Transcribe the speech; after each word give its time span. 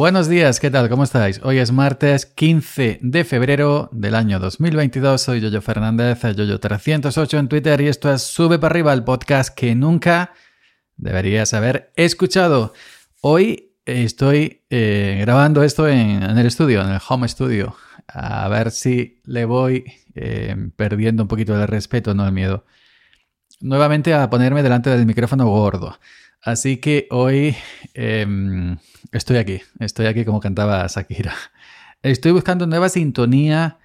Buenos 0.00 0.30
días, 0.30 0.60
¿qué 0.60 0.70
tal? 0.70 0.88
¿Cómo 0.88 1.04
estáis? 1.04 1.42
Hoy 1.44 1.58
es 1.58 1.72
martes 1.72 2.24
15 2.24 3.00
de 3.02 3.22
febrero 3.22 3.90
del 3.92 4.14
año 4.14 4.40
2022. 4.40 5.20
Soy 5.20 5.42
Yoyo 5.42 5.60
Fernández, 5.60 6.22
Yoyo308 6.22 7.38
en 7.38 7.48
Twitter 7.48 7.78
y 7.82 7.88
esto 7.88 8.10
es 8.10 8.22
Sube 8.22 8.58
para 8.58 8.72
arriba, 8.72 8.94
el 8.94 9.04
podcast 9.04 9.54
que 9.54 9.74
nunca 9.74 10.32
deberías 10.96 11.52
haber 11.52 11.92
escuchado. 11.96 12.72
Hoy 13.20 13.74
estoy 13.84 14.62
eh, 14.70 15.18
grabando 15.20 15.62
esto 15.62 15.86
en, 15.86 16.22
el 16.22 16.46
estudio, 16.46 16.80
en 16.80 16.92
el 16.92 17.00
home 17.06 17.28
studio. 17.28 17.76
A 18.08 18.48
ver 18.48 18.70
si 18.70 19.20
le 19.26 19.44
voy 19.44 19.84
eh, 20.14 20.56
perdiendo 20.76 21.24
un 21.24 21.28
poquito 21.28 21.54
el 21.54 21.68
respeto, 21.68 22.14
no 22.14 22.24
el 22.24 22.32
miedo. 22.32 22.64
Nuevamente 23.60 24.14
a 24.14 24.30
ponerme 24.30 24.62
delante 24.62 24.88
del 24.88 25.04
micrófono 25.04 25.46
gordo. 25.46 25.98
Así 26.42 26.78
que 26.78 27.06
hoy 27.10 27.54
em, 27.94 28.78
estoy 29.12 29.36
aquí, 29.36 29.60
estoy 29.78 30.06
aquí 30.06 30.24
como 30.24 30.40
cantaba 30.40 30.86
Shakira. 30.86 31.34
Estoy 32.02 32.32
buscando 32.32 32.66
nueva 32.66 32.88
sintonía 32.88 33.78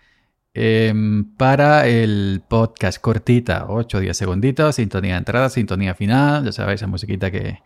em, 0.54 1.26
para 1.36 1.86
el 1.88 2.41
podcast 2.48 3.02
cortita, 3.02 3.66
8 3.68 3.98
o 3.98 4.00
10 4.00 4.16
segunditos, 4.18 4.76
sintonía 4.76 5.14
de 5.14 5.18
entrada, 5.20 5.50
sintonía 5.50 5.95
final, 5.95 6.45
ya 6.45 6.54
sabéis, 6.54 6.81
esa 6.81 6.88
musiquita 6.88 7.30
que, 7.30 7.62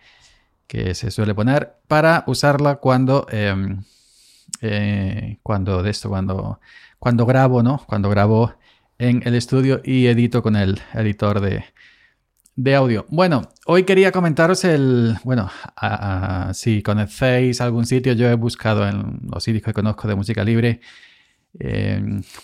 se 0.93 1.11
suele 1.11 1.35
poner 1.35 1.75
para 1.87 2.23
usarla 2.27 2.77
cuando, 2.77 3.27
em, 3.31 3.83
eh, 4.61 5.37
cuando 5.43 5.83
de 5.83 5.91
esto, 5.91 6.09
cuando, 6.09 6.59
cuando 6.99 7.25
grabo, 7.27 7.63
¿no? 7.63 7.83
Cuando 7.87 8.09
grabo 8.09 8.53
en 8.97 9.21
el 9.25 9.35
estudio 9.35 9.81
y 9.83 10.07
edito 10.07 10.41
con 10.43 10.55
el 10.55 10.79
editor 10.93 11.41
de, 11.41 11.63
de 12.59 12.75
audio. 12.75 13.05
Bueno, 13.09 13.47
hoy 13.67 13.83
quería 13.83 14.11
comentaros 14.11 14.65
el, 14.65 15.15
bueno, 15.23 15.49
si 16.53 16.81
conocéis 16.83 17.61
algún 17.61 17.85
sitio, 17.85 18.11
yo 18.13 18.27
he 18.27 18.35
buscado 18.35 18.85
en 18.85 19.21
los 19.31 19.43
sitios 19.45 19.63
que 19.63 19.71
conozco 19.71 20.09
de 20.09 20.15
música 20.15 20.43
libre, 20.43 20.81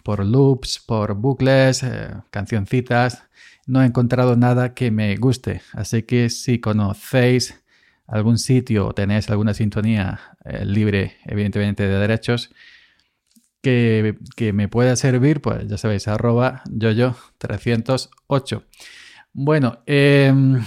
por 0.04 0.26
loops, 0.26 0.80
por 0.80 1.16
bucles, 1.16 1.84
eh, 1.84 2.12
cancioncitas, 2.32 3.24
no 3.68 3.84
he 3.84 3.86
encontrado 3.86 4.38
nada 4.38 4.74
que 4.74 4.90
me 4.90 5.18
guste. 5.18 5.62
Así 5.74 6.04
que 6.04 6.30
si 6.30 6.60
conocéis 6.60 7.62
algún 8.08 8.38
sitio 8.38 8.88
o 8.88 8.94
tenéis 8.94 9.30
alguna 9.30 9.54
sintonía 9.54 10.38
eh, 10.46 10.64
libre, 10.66 11.18
evidentemente 11.26 11.84
de 11.88 12.00
derechos, 12.00 12.52
que, 13.62 14.16
que, 14.38 14.54
me 14.54 14.70
pueda 14.70 14.96
servir, 14.96 15.42
pues 15.42 15.68
ya 15.68 15.78
sabéis, 15.78 16.08
arroba 16.08 16.64
yoyo308. 16.70 18.64
Bueno, 19.38 19.84
em, 19.86 20.64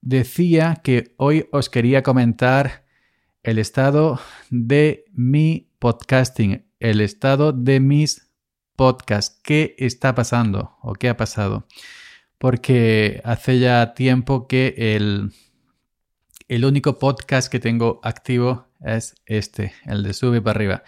decía 0.00 0.80
que 0.82 1.12
hoy 1.18 1.50
os 1.52 1.68
quería 1.68 2.02
comentar 2.02 2.86
el 3.42 3.58
estado 3.58 4.18
de 4.48 5.04
mi 5.12 5.70
podcasting, 5.78 6.66
el 6.80 7.02
estado 7.02 7.52
de 7.52 7.78
mis 7.80 8.32
podcasts. 8.74 9.38
¿Qué 9.44 9.76
está 9.76 10.14
pasando 10.14 10.78
o 10.80 10.94
qué 10.94 11.10
ha 11.10 11.18
pasado? 11.18 11.66
Porque 12.38 13.20
hace 13.22 13.58
ya 13.58 13.92
tiempo 13.92 14.48
que 14.48 14.74
el, 14.96 15.32
el 16.48 16.64
único 16.64 16.98
podcast 16.98 17.52
que 17.52 17.60
tengo 17.60 18.00
activo 18.02 18.66
es 18.80 19.14
este, 19.26 19.74
el 19.84 20.04
de 20.04 20.14
Sube 20.14 20.40
para 20.40 20.56
arriba. 20.56 20.84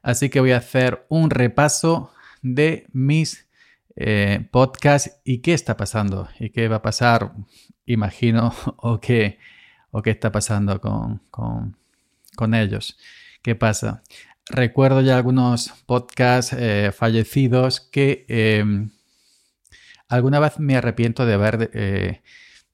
Así 0.00 0.30
que 0.30 0.38
voy 0.38 0.52
a 0.52 0.58
hacer 0.58 1.04
un 1.08 1.28
repaso 1.28 2.12
de 2.40 2.86
mis 2.92 3.49
eh, 3.96 4.48
podcast 4.50 5.08
y 5.24 5.38
qué 5.38 5.52
está 5.52 5.76
pasando 5.76 6.28
y 6.38 6.50
qué 6.50 6.68
va 6.68 6.76
a 6.76 6.82
pasar, 6.82 7.32
imagino, 7.86 8.54
o 8.76 9.00
qué, 9.00 9.38
o 9.90 10.02
qué 10.02 10.10
está 10.10 10.30
pasando 10.32 10.80
con, 10.80 11.22
con, 11.30 12.54
ellos. 12.54 12.96
¿Qué 13.42 13.54
pasa? 13.54 14.02
Recuerdo 14.48 15.00
ya 15.02 15.16
algunos 15.16 15.74
podcasts 15.86 16.54
eh, 16.58 16.92
fallecidos 16.96 17.80
que 17.80 18.24
em, 18.28 18.90
alguna 20.08 20.40
vez 20.40 20.58
me 20.58 20.76
arrepiento 20.76 21.26
de 21.26 21.34
haber, 21.34 21.70
eh, 21.74 22.22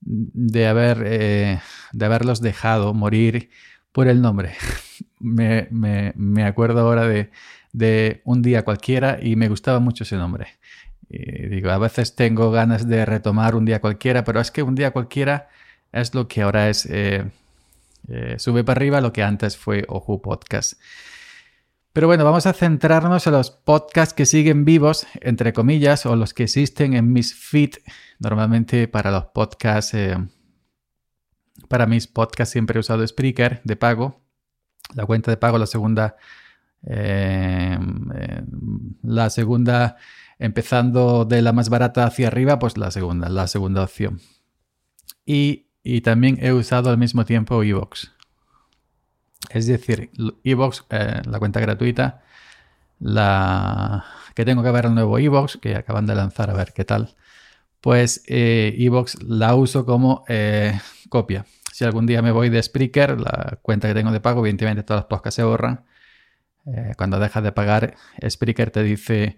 de, 0.01 0.67
haber 0.67 0.99
de 1.93 2.05
haberlos 2.05 2.41
dejado 2.41 2.95
morir 2.95 3.51
por 3.93 4.09
el 4.09 4.21
nombre. 4.23 4.55
me, 5.21 5.69
me, 5.71 6.45
acuerdo 6.45 6.81
ahora 6.81 7.09
de, 7.09 7.31
de 7.73 8.23
un 8.25 8.43
día 8.43 8.65
cualquiera 8.65 9.19
y 9.21 9.37
me 9.37 9.49
gustaba 9.49 9.81
mucho 9.81 10.05
ese 10.05 10.17
nombre. 10.17 10.47
Y 11.09 11.47
digo, 11.49 11.71
a 11.71 11.79
veces 11.79 12.17
tengo 12.17 12.51
ganas 12.51 12.89
de 12.89 13.07
retomar 13.07 13.55
un 13.55 13.65
día 13.65 13.81
cualquiera, 13.81 14.25
pero 14.25 14.41
es 14.41 14.51
que 14.51 14.63
un 14.63 14.75
día 14.75 14.91
cualquiera 14.91 15.49
es 15.93 16.15
lo 16.15 16.27
que 16.27 16.43
ahora 16.43 16.69
es 16.69 16.87
eh, 16.87 17.31
eh, 18.09 18.37
Sube 18.39 18.65
para 18.65 18.79
arriba, 18.79 19.01
lo 19.01 19.13
que 19.13 19.23
antes 19.23 19.57
fue 19.57 19.85
Oju 19.89 20.21
Podcast. 20.21 20.75
Pero 21.93 22.09
bueno, 22.09 22.25
vamos 22.25 22.47
a 22.47 22.53
centrarnos 22.53 23.27
en 23.27 23.33
los 23.33 23.51
podcasts 23.51 24.13
que 24.13 24.27
siguen 24.27 24.65
vivos, 24.65 25.07
entre 25.21 25.53
comillas, 25.53 26.05
o 26.05 26.15
los 26.15 26.35
que 26.35 26.43
existen 26.43 26.93
en 26.95 27.13
mis 27.13 27.35
feed. 27.35 27.77
Normalmente 28.19 28.89
para 28.89 29.11
los 29.11 29.27
podcasts, 29.27 29.95
eh, 29.95 30.19
para 31.69 31.87
mis 31.87 32.07
podcasts 32.07 32.53
siempre 32.53 32.79
he 32.79 32.81
usado 32.81 33.07
Spreaker 33.07 33.63
de 33.65 33.77
pago. 33.77 34.21
La 34.95 35.07
cuenta 35.07 35.31
de 35.31 35.37
pago, 35.37 35.59
la 35.59 35.67
segunda, 35.67 36.17
la 39.03 39.31
segunda 39.31 39.97
empezando 40.39 41.25
de 41.25 41.43
la 41.43 41.53
más 41.53 41.69
barata 41.69 42.05
hacia 42.05 42.29
arriba, 42.29 42.59
pues 42.59 42.77
la 42.77 42.91
segunda, 42.91 43.29
la 43.29 43.47
segunda 43.47 43.83
opción. 43.83 44.21
Y, 45.25 45.67
también 46.03 46.39
he 46.41 46.53
usado 46.53 46.91
al 46.91 46.99
mismo 46.99 47.25
tiempo 47.25 47.63
Evox. 47.63 48.13
Es 49.51 49.67
decir, 49.67 50.11
Evox, 50.45 50.85
eh, 50.91 51.23
la 51.25 51.39
cuenta 51.39 51.61
gratuita, 51.61 52.23
la 52.99 54.05
que 54.35 54.45
tengo 54.45 54.63
que 54.63 54.71
ver 54.71 54.87
el 54.87 54.95
nuevo 54.95 55.19
Evox, 55.19 55.59
que 55.59 55.77
acaban 55.77 56.07
de 56.07 56.15
lanzar, 56.15 56.51
a 56.51 56.55
ver 56.55 56.73
qué 56.73 56.85
tal. 56.85 57.15
Pues 57.81 58.25
eh, 58.27 58.75
Evox 58.79 59.23
la 59.23 59.55
uso 59.55 59.87
como 59.87 60.25
eh, 60.29 60.79
copia. 61.09 61.47
Si 61.73 61.85
algún 61.85 62.07
día 62.07 62.23
me 62.23 62.33
voy 62.33 62.49
de 62.49 62.63
Spreaker, 62.63 63.21
la 63.21 63.59
cuenta 63.63 63.89
que 63.89 63.95
tengo 63.95 64.11
de 64.11 64.21
pago, 64.21 64.41
evidentemente 64.41 64.83
todas 64.83 65.03
las 65.03 65.09
podcasts 65.09 65.37
se 65.37 65.45
borran. 65.45 65.85
cuando 66.97 67.21
dejas 67.21 67.45
de 67.45 67.53
pagar, 67.53 67.95
Spreaker 68.29 68.71
te 68.71 68.83
dice 68.83 69.37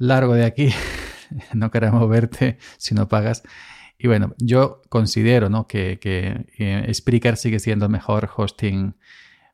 largo 0.00 0.34
de 0.34 0.44
aquí, 0.44 0.70
no 1.54 1.70
queremos 1.70 2.08
verte 2.08 2.58
si 2.78 2.94
no 2.94 3.06
pagas. 3.06 3.44
Y 3.98 4.08
bueno, 4.08 4.34
yo 4.38 4.80
considero 4.88 5.50
¿no? 5.50 5.66
que, 5.68 5.98
que 6.00 6.46
eh, 6.58 6.92
Spreaker 6.92 7.36
sigue 7.36 7.60
siendo 7.60 7.84
el 7.84 7.92
mejor 7.92 8.30
hosting 8.34 8.94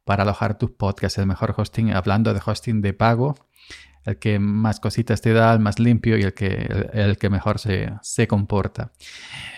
para 0.05 0.23
alojar 0.23 0.57
tus 0.57 0.71
podcasts, 0.71 1.19
el 1.19 1.27
mejor 1.27 1.53
hosting, 1.57 1.93
hablando 1.93 2.33
de 2.33 2.41
hosting 2.45 2.81
de 2.81 2.93
pago, 2.93 3.35
el 4.05 4.19
que 4.19 4.39
más 4.39 4.79
cositas 4.79 5.21
te 5.21 5.33
da, 5.33 5.53
el 5.53 5.59
más 5.59 5.81
limpio 5.81 6.17
y 6.17 6.23
el 6.23 6.33
que, 6.33 6.89
el, 6.93 7.19
que 7.19 7.29
mejor 7.29 7.59
se, 7.59 7.93
se, 8.03 8.29
comporta. 8.29 8.93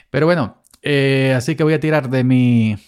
Pero 0.08 0.24
bueno, 0.24 0.62
eh, 0.80 1.34
así 1.36 1.54
que 1.54 1.64
voy 1.64 1.74
a 1.74 1.80
tirar 1.80 2.08
de 2.08 2.24
mi, 2.24 2.78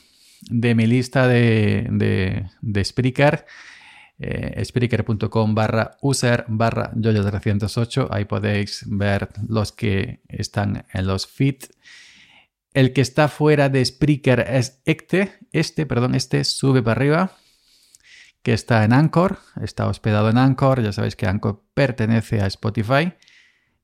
de 0.48 0.74
mi 0.74 0.86
lista 0.86 1.28
de, 1.28 1.86
de, 1.90 2.46
de 2.62 2.84
Spreaker 2.84 3.44
eh, 4.20 4.62
Spreaker.com 4.62 5.54
barra 5.54 5.96
user 6.02 6.44
barra 6.46 6.92
yoyo308. 6.92 8.08
Ahí 8.10 8.26
podéis 8.26 8.84
ver 8.86 9.28
los 9.48 9.72
que 9.72 10.22
están 10.28 10.84
en 10.92 11.06
los 11.06 11.26
feeds. 11.26 11.70
El 12.72 12.92
que 12.92 13.00
está 13.00 13.28
fuera 13.28 13.68
de 13.68 13.84
Spreaker 13.84 14.40
es 14.40 14.82
este, 14.84 15.38
este, 15.52 15.86
perdón, 15.86 16.14
este 16.14 16.44
sube 16.44 16.82
para 16.82 17.00
arriba, 17.00 17.32
que 18.42 18.52
está 18.52 18.84
en 18.84 18.92
Anchor, 18.92 19.38
está 19.60 19.88
hospedado 19.88 20.28
en 20.28 20.38
Anchor, 20.38 20.82
ya 20.82 20.92
sabéis 20.92 21.16
que 21.16 21.26
Anchor 21.26 21.64
pertenece 21.74 22.40
a 22.40 22.46
Spotify. 22.46 23.14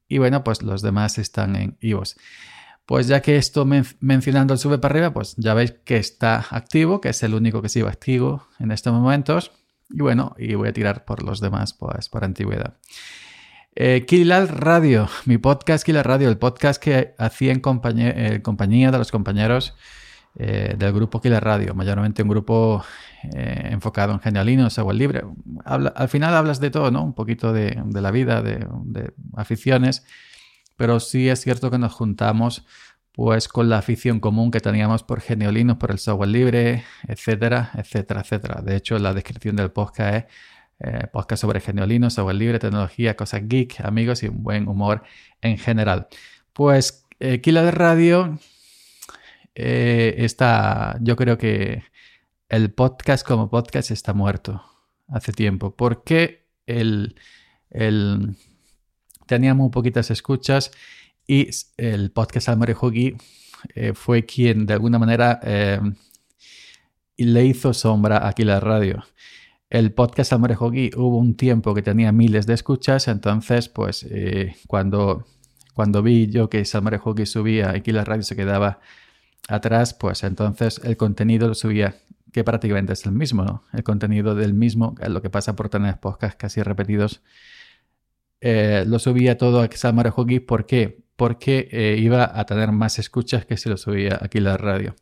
Y 0.06 0.18
bueno, 0.18 0.44
pues 0.44 0.62
los 0.62 0.82
demás 0.82 1.18
están 1.18 1.56
en 1.56 1.78
iVoox. 1.80 2.14
Pues 2.84 3.08
ya 3.08 3.20
que 3.20 3.36
esto 3.36 3.66
mencionando 3.98 4.54
el 4.54 4.60
sube 4.60 4.78
para 4.78 4.92
arriba, 4.92 5.12
pues 5.12 5.34
ya 5.36 5.54
veis 5.54 5.72
que 5.84 5.96
está 5.96 6.46
activo, 6.50 7.00
que 7.00 7.08
es 7.08 7.22
el 7.24 7.34
único 7.34 7.60
que 7.60 7.68
sigue 7.68 7.88
activo 7.88 8.46
en 8.60 8.70
estos 8.70 8.92
momentos. 8.92 9.50
Y 9.90 10.00
bueno, 10.00 10.34
y 10.38 10.54
voy 10.54 10.68
a 10.68 10.72
tirar 10.72 11.04
por 11.04 11.22
los 11.22 11.40
demás, 11.40 11.72
pues 11.72 12.08
por 12.08 12.24
antigüedad. 12.24 12.74
Eh, 13.74 14.06
Radio, 14.48 15.08
mi 15.26 15.36
podcast 15.36 15.84
Killer 15.84 16.06
Radio, 16.06 16.30
el 16.30 16.38
podcast 16.38 16.82
que 16.82 17.14
hacía 17.18 17.52
en 17.52 17.60
eh, 17.98 18.40
compañía, 18.42 18.90
de 18.90 18.98
los 18.98 19.10
compañeros 19.12 19.74
eh, 20.34 20.74
del 20.78 20.92
grupo 20.94 21.20
Killer 21.20 21.44
Radio, 21.44 21.74
mayormente 21.74 22.22
un 22.22 22.30
grupo 22.30 22.82
eh, 23.34 23.68
enfocado 23.70 24.14
en 24.14 24.20
genialinos, 24.20 24.72
software 24.72 24.96
libre. 24.96 25.24
al 25.64 26.08
final 26.08 26.34
hablas 26.34 26.58
de 26.58 26.70
todo, 26.70 26.90
¿no? 26.90 27.02
Un 27.02 27.14
poquito 27.14 27.52
de, 27.52 27.78
la 27.92 28.10
vida, 28.10 28.40
de, 28.40 29.12
aficiones, 29.34 30.06
pero 30.76 30.98
sí 30.98 31.28
es 31.28 31.42
cierto 31.42 31.70
que 31.70 31.78
nos 31.78 31.92
juntamos 31.92 32.64
pues 33.16 33.48
con 33.48 33.70
la 33.70 33.78
afición 33.78 34.20
común 34.20 34.50
que 34.50 34.60
teníamos 34.60 35.02
por 35.02 35.22
Geniolinos, 35.22 35.78
por 35.78 35.90
el 35.90 35.98
software 35.98 36.28
libre, 36.28 36.84
etcétera, 37.08 37.70
etcétera, 37.74 38.20
etcétera. 38.20 38.60
De 38.62 38.76
hecho, 38.76 38.98
la 38.98 39.14
descripción 39.14 39.56
del 39.56 39.70
podcast 39.70 40.16
es 40.16 40.24
eh, 40.80 41.06
podcast 41.10 41.40
sobre 41.40 41.60
Geniolinos, 41.60 42.12
software 42.12 42.36
libre, 42.36 42.58
tecnología, 42.58 43.16
cosas 43.16 43.48
geek, 43.48 43.80
amigos 43.80 44.22
y 44.22 44.28
un 44.28 44.42
buen 44.42 44.68
humor 44.68 45.02
en 45.40 45.56
general. 45.56 46.08
Pues 46.52 47.06
eh, 47.18 47.40
Kila 47.40 47.62
de 47.62 47.70
Radio 47.70 48.38
eh, 49.54 50.14
está, 50.18 50.98
yo 51.00 51.16
creo 51.16 51.38
que 51.38 51.84
el 52.50 52.70
podcast 52.70 53.26
como 53.26 53.48
podcast 53.48 53.90
está 53.92 54.12
muerto 54.12 54.62
hace 55.08 55.32
tiempo. 55.32 55.74
Porque 55.74 56.46
el, 56.66 57.16
el, 57.70 58.36
tenía 59.26 59.54
muy 59.54 59.70
poquitas 59.70 60.10
escuchas 60.10 60.70
y 61.26 61.48
el 61.76 62.12
podcast 62.12 62.48
Almare 62.48 62.76
eh, 63.74 63.92
fue 63.94 64.24
quien 64.24 64.66
de 64.66 64.74
alguna 64.74 64.98
manera 64.98 65.40
eh, 65.42 65.80
le 67.16 67.44
hizo 67.44 67.74
sombra 67.74 68.26
aquí 68.28 68.44
la 68.44 68.60
radio. 68.60 69.04
El 69.68 69.92
podcast 69.92 70.32
Almare 70.32 70.54
hubo 70.54 71.18
un 71.18 71.36
tiempo 71.36 71.74
que 71.74 71.82
tenía 71.82 72.12
miles 72.12 72.46
de 72.46 72.54
escuchas, 72.54 73.08
entonces 73.08 73.68
pues 73.68 74.06
eh, 74.08 74.54
cuando, 74.68 75.26
cuando 75.74 76.02
vi 76.02 76.28
yo 76.28 76.48
que 76.48 76.64
Salmare 76.64 77.00
subía 77.26 77.72
y 77.74 77.78
aquí 77.78 77.92
radio 77.92 78.22
se 78.22 78.36
quedaba 78.36 78.78
atrás, 79.48 79.94
pues 79.94 80.22
entonces 80.22 80.80
el 80.84 80.96
contenido 80.96 81.48
lo 81.48 81.54
subía, 81.54 81.96
que 82.32 82.44
prácticamente 82.44 82.92
es 82.92 83.04
el 83.06 83.12
mismo, 83.12 83.44
¿no? 83.44 83.64
El 83.72 83.82
contenido 83.82 84.36
del 84.36 84.54
mismo, 84.54 84.94
lo 85.08 85.22
que 85.22 85.30
pasa 85.30 85.56
por 85.56 85.68
tener 85.68 85.98
podcasts 85.98 86.36
casi 86.38 86.62
repetidos, 86.62 87.22
lo 88.40 88.98
subía 89.00 89.36
todo 89.38 89.60
a 89.60 89.68
Salmare 89.72 90.10
¿Por 90.46 90.66
qué? 90.66 91.05
Porque 91.16 91.68
eh, 91.72 91.96
iba 91.98 92.38
a 92.38 92.44
tener 92.46 92.72
más 92.72 92.98
escuchas 92.98 93.46
que 93.46 93.56
si 93.56 93.68
lo 93.68 93.76
subía 93.76 94.18
aquí 94.20 94.38
la 94.40 94.56
radio. 94.56 94.94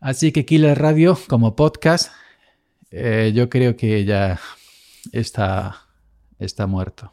Así 0.00 0.32
que 0.32 0.46
Killer 0.46 0.78
Radio 0.78 1.18
como 1.28 1.56
podcast, 1.56 2.12
eh, 2.90 3.32
yo 3.34 3.50
creo 3.50 3.76
que 3.76 4.04
ya 4.06 4.40
está, 5.12 5.86
está 6.38 6.66
muerto. 6.66 7.12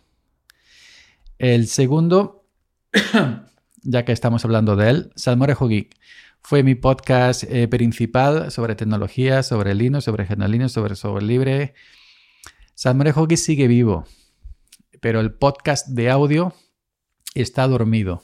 El 1.37 1.67
segundo, 1.67 2.45
ya 3.83 4.05
que 4.05 4.11
estamos 4.11 4.45
hablando 4.45 4.75
de 4.75 4.89
él, 4.89 5.11
Salmorejo 5.15 5.67
Geek. 5.67 5.97
Fue 6.41 6.63
mi 6.63 6.75
podcast 6.75 7.43
eh, 7.43 7.67
principal 7.67 8.51
sobre 8.51 8.75
tecnología, 8.75 9.43
sobre 9.43 9.75
Linux, 9.75 10.05
sobre 10.05 10.25
GNU 10.25 10.69
sobre 10.69 10.95
software 10.95 11.23
libre. 11.23 11.73
Salmorejo 12.73 13.27
Geek 13.27 13.37
sigue 13.37 13.67
vivo, 13.67 14.05
pero 15.01 15.19
el 15.19 15.33
podcast 15.33 15.87
de 15.89 16.09
audio 16.09 16.55
está 17.33 17.67
dormido. 17.67 18.23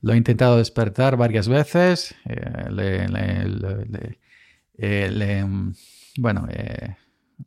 Lo 0.00 0.12
he 0.12 0.16
intentado 0.16 0.58
despertar 0.58 1.16
varias 1.16 1.48
veces. 1.48 2.14
Eh, 4.78 5.10
le, 5.10 5.44
mm, 5.44 5.74
bueno, 6.18 6.46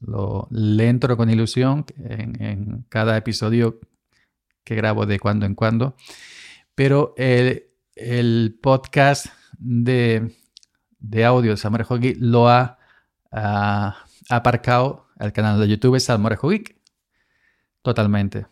lo, 0.02 0.48
le 0.52 0.88
entro 0.88 1.16
con 1.16 1.30
ilusión 1.30 1.86
en 1.98 2.86
cada 2.90 3.18
episodio 3.18 3.80
que 4.70 4.76
grabo 4.76 5.08
de 5.08 5.20
cuando 5.20 5.48
en 5.48 5.56
cuando. 5.56 5.96
Pero 6.76 7.14
el, 7.18 8.60
podcast 8.62 9.26
de, 9.58 10.32
audio 11.26 11.52
de 11.52 11.58
Salmorejo 11.58 11.98
Geek 11.98 12.18
lo 12.20 12.48
ha, 12.48 12.78
aparcado 14.30 15.08
el 15.20 15.34
canal 15.34 15.60
de 15.60 15.68
YouTube 15.68 16.00
Salmorejo 16.00 16.50
Geek. 16.50 16.78
Totalmente. 17.82 18.46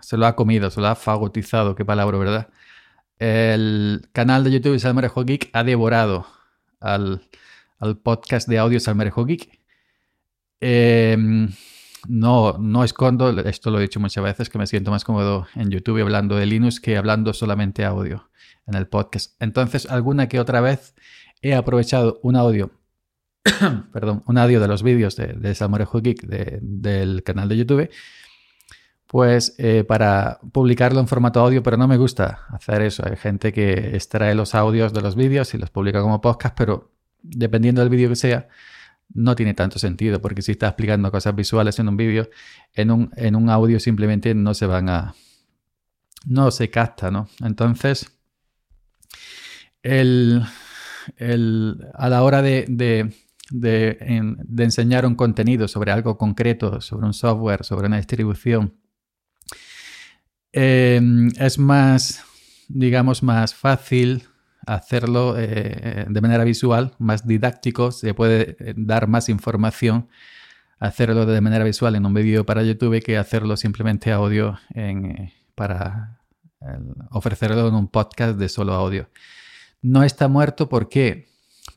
Se 0.00 0.16
lo 0.16 0.26
ha 0.26 0.36
comido, 0.36 0.70
se 0.70 0.80
lo 0.80 0.88
ha 0.88 0.94
fagotizado, 0.94 1.74
qué 1.74 1.84
palabra, 1.84 2.18
¿verdad? 2.18 2.48
El 3.18 4.08
canal 4.12 4.44
de 4.44 4.50
YouTube 4.50 4.78
Salmorejo 4.78 5.24
Geek 5.24 5.50
ha 5.52 5.64
devorado 5.64 6.26
al, 6.80 7.22
podcast 8.02 8.48
de 8.48 8.58
audio 8.58 8.80
Salmorejo 8.80 9.24
Geek. 9.24 9.60
Eh, 10.60 11.16
no, 12.08 12.56
no 12.58 12.84
escondo, 12.84 13.30
esto 13.40 13.70
lo 13.70 13.78
he 13.78 13.82
dicho 13.82 14.00
muchas 14.00 14.22
veces, 14.22 14.50
que 14.50 14.58
me 14.58 14.66
siento 14.66 14.90
más 14.90 15.04
cómodo 15.04 15.46
en 15.54 15.70
YouTube 15.70 16.00
hablando 16.02 16.36
de 16.36 16.46
Linux 16.46 16.80
que 16.80 16.96
hablando 16.96 17.32
solamente 17.32 17.84
audio 17.84 18.28
en 18.66 18.74
el 18.74 18.86
podcast. 18.86 19.40
Entonces, 19.40 19.86
alguna 19.90 20.28
que 20.28 20.40
otra 20.40 20.60
vez 20.60 20.94
he 21.42 21.54
aprovechado 21.54 22.20
un 22.22 22.36
audio, 22.36 22.70
perdón, 23.92 24.22
un 24.26 24.38
audio 24.38 24.60
de 24.60 24.68
los 24.68 24.82
vídeos 24.82 25.16
de, 25.16 25.28
de 25.28 25.54
Geek 26.02 26.22
del 26.26 27.22
canal 27.22 27.48
de 27.48 27.56
YouTube, 27.56 27.88
pues 29.14 29.54
eh, 29.58 29.84
para 29.84 30.40
publicarlo 30.50 30.98
en 30.98 31.06
formato 31.06 31.38
audio, 31.38 31.62
pero 31.62 31.76
no 31.76 31.86
me 31.86 31.96
gusta 31.96 32.46
hacer 32.48 32.82
eso. 32.82 33.04
Hay 33.06 33.16
gente 33.16 33.52
que 33.52 33.94
extrae 33.94 34.34
los 34.34 34.56
audios 34.56 34.92
de 34.92 35.02
los 35.02 35.14
vídeos 35.14 35.54
y 35.54 35.58
los 35.58 35.70
publica 35.70 36.02
como 36.02 36.20
podcast, 36.20 36.56
pero 36.58 36.90
dependiendo 37.22 37.80
del 37.80 37.90
vídeo 37.90 38.08
que 38.08 38.16
sea, 38.16 38.48
no 39.10 39.36
tiene 39.36 39.54
tanto 39.54 39.78
sentido, 39.78 40.20
porque 40.20 40.42
si 40.42 40.50
está 40.50 40.66
explicando 40.66 41.12
cosas 41.12 41.32
visuales 41.36 41.78
en 41.78 41.90
un 41.90 41.96
vídeo, 41.96 42.28
en 42.72 42.90
un, 42.90 43.12
en 43.14 43.36
un 43.36 43.50
audio 43.50 43.78
simplemente 43.78 44.34
no 44.34 44.52
se 44.52 44.66
van 44.66 44.88
a... 44.88 45.14
no 46.26 46.50
se 46.50 46.68
capta, 46.70 47.12
¿no? 47.12 47.28
Entonces, 47.40 48.10
el, 49.84 50.42
a 51.94 52.08
la 52.08 52.20
hora 52.24 52.42
de, 52.42 52.64
de, 52.68 53.96
enseñar 54.58 55.06
un 55.06 55.14
contenido 55.14 55.68
sobre 55.68 55.92
algo 55.92 56.18
concreto, 56.18 56.80
sobre 56.80 57.06
un 57.06 57.14
software, 57.14 57.62
sobre 57.62 57.86
una 57.86 57.98
distribución, 57.98 58.74
em, 60.54 61.28
es 61.38 61.58
más, 61.58 62.24
digamos, 62.68 63.22
más 63.22 63.54
fácil 63.54 64.24
hacerlo 64.66 65.34
eh, 65.38 66.06
de 66.08 66.20
manera 66.20 66.44
visual, 66.44 66.94
más 66.98 67.26
didáctico, 67.26 67.92
se 67.92 68.14
puede 68.14 68.56
eh, 68.58 68.74
dar 68.76 69.08
más 69.08 69.28
información 69.28 70.08
hacerlo 70.78 71.24
de 71.26 71.40
manera 71.40 71.64
visual 71.64 71.94
en 71.96 72.04
un 72.04 72.14
vídeo 72.14 72.44
para 72.44 72.62
YouTube 72.62 73.02
que 73.02 73.16
hacerlo 73.16 73.56
simplemente 73.56 74.12
audio 74.12 74.58
eh, 74.74 75.32
para 75.54 76.20
ofrecerlo 77.10 77.68
en 77.68 77.74
un 77.74 77.88
podcast 77.88 78.38
de 78.38 78.48
solo 78.48 78.72
audio. 78.72 79.08
No 79.82 80.02
está 80.02 80.28
muerto, 80.28 80.68
¿por 80.68 80.88
qué? 80.88 81.28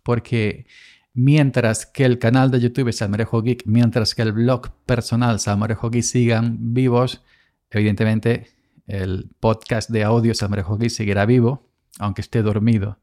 Porque 0.01 0.65
mientras 1.13 1.85
que 1.85 2.05
el 2.05 2.19
canal 2.19 2.51
de 2.51 2.61
YouTube 2.61 2.93
Salmorejo 2.93 3.41
Geek, 3.41 3.63
mientras 3.65 4.15
que 4.15 4.21
el 4.21 4.31
blog 4.31 4.71
personal 4.85 5.41
Salmorejo 5.41 5.89
Geek 5.89 6.03
sigan 6.03 6.73
vivos, 6.73 7.21
evidentemente 7.69 8.47
el 8.87 9.29
podcast 9.39 9.89
de 9.89 10.03
audio 10.03 10.33
Salmorejo 10.33 10.77
Geek 10.77 10.89
seguirá 10.89 11.25
vivo 11.25 11.67
aunque 11.99 12.21
esté 12.21 12.41
dormido, 12.41 12.99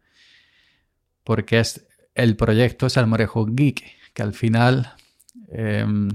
porque 1.24 1.58
es 1.58 1.86
el 2.14 2.36
proyecto 2.36 2.88
Salmorejo 2.88 3.46
Geek, 3.46 3.82
que 4.12 4.22
al 4.22 4.34
final 4.34 4.94
em, 5.48 6.08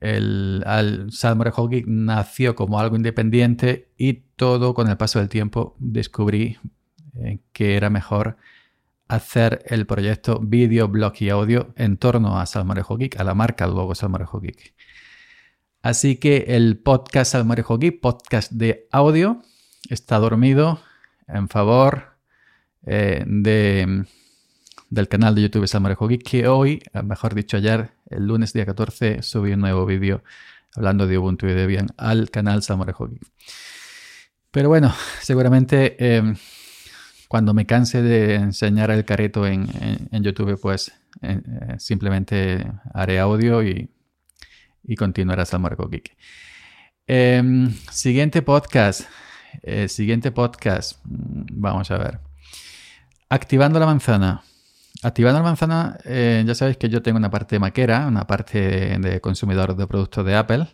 el 0.00 1.08
Salmorejo 1.10 1.68
Geek 1.68 1.86
nació 1.86 2.54
como 2.54 2.78
algo 2.78 2.96
independiente 2.96 3.88
y 3.96 4.14
todo 4.36 4.72
con 4.74 4.88
el 4.88 4.96
paso 4.96 5.18
del 5.18 5.28
tiempo 5.28 5.76
descubrí 5.78 6.58
eh, 7.16 7.40
que 7.52 7.76
era 7.76 7.90
mejor 7.90 8.36
hacer 9.08 9.64
el 9.66 9.86
proyecto 9.86 10.38
vídeo, 10.38 10.88
blog 10.88 11.14
y 11.18 11.30
audio 11.30 11.74
en 11.76 11.96
torno 11.96 12.38
a 12.38 12.46
Salmorejo 12.46 12.96
Geek, 12.96 13.18
a 13.18 13.24
la 13.24 13.34
marca 13.34 13.66
luego 13.66 13.94
Salmorejo 13.94 14.40
Geek. 14.40 14.74
Así 15.82 16.16
que 16.16 16.44
el 16.48 16.76
podcast 16.76 17.32
Salmorejo 17.32 17.78
Geek, 17.78 18.00
podcast 18.00 18.52
de 18.52 18.86
audio, 18.90 19.40
está 19.88 20.18
dormido, 20.18 20.78
en 21.26 21.48
favor 21.48 22.18
eh, 22.84 23.24
de, 23.26 24.04
del 24.90 25.08
canal 25.08 25.34
de 25.34 25.42
YouTube 25.42 25.66
Salmorejo 25.66 26.06
Geek, 26.06 26.22
que 26.22 26.48
hoy, 26.48 26.82
mejor 27.02 27.34
dicho 27.34 27.56
ayer, 27.56 27.92
el 28.10 28.26
lunes 28.26 28.52
día 28.52 28.66
14, 28.66 29.22
subí 29.22 29.52
un 29.52 29.60
nuevo 29.60 29.86
vídeo 29.86 30.22
hablando 30.76 31.06
de 31.06 31.16
Ubuntu 31.16 31.46
y 31.46 31.54
Debian 31.54 31.88
al 31.96 32.30
canal 32.30 32.62
Salmorejo 32.62 33.08
Geek. 33.08 33.22
Pero 34.50 34.68
bueno, 34.68 34.92
seguramente 35.22 36.16
em, 36.16 36.36
cuando 37.26 37.54
me 37.54 37.64
canse 37.64 38.02
de 38.02 38.34
enseñar 38.34 38.90
el 38.90 39.06
careto 39.06 39.46
en, 39.46 39.66
YouTube, 40.10 40.60
pues 40.60 40.92
eh, 41.22 41.40
eh, 41.42 41.74
simplemente 41.78 42.70
haré 42.92 43.18
audio 43.18 43.62
y, 43.62 43.88
y 44.84 44.96
continuará 44.96 45.44
Salmorejo 45.44 45.88
Geek. 45.88 46.16
Em, 47.06 47.72
siguiente 47.90 48.42
podcast. 48.42 49.02
Eh, 49.62 49.88
siguiente 49.88 50.30
podcast. 50.30 50.98
Mm, 51.04 51.42
vamos 51.52 51.90
a 51.90 51.98
ver. 51.98 52.20
Activando 53.28 53.78
la 53.78 53.86
manzana. 53.86 54.42
Activando 55.02 55.40
la 55.40 55.44
manzana, 55.44 55.98
eh, 56.04 56.44
ya 56.46 56.54
sabéis 56.54 56.76
que 56.76 56.88
yo 56.88 57.02
tengo 57.02 57.18
una 57.18 57.30
parte 57.30 57.58
maquera, 57.58 58.06
una 58.06 58.26
parte 58.26 58.98
de, 58.98 59.20
consumidor 59.20 59.74
de 59.74 59.86
productos 59.86 60.24
de 60.26 60.36
Apple. 60.36 60.66